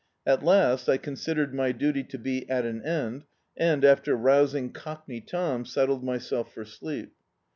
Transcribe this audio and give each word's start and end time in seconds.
At 0.25 0.41
last 0.43 0.89
I 0.89 0.97
considered 0.97 1.53
my 1.53 1.71
duty 1.71 2.01
to 2.05 2.17
be 2.17 2.49
at 2.49 2.65
an 2.65 2.81
end, 2.83 3.25
and, 3.55 3.85
after 3.85 4.15
rousing 4.15 4.71
Cockney 4.71 5.21
Tom, 5.21 5.63
settled 5.63 6.03
myself 6.03 6.51
for 6.51 6.65
sleep. 6.65 7.13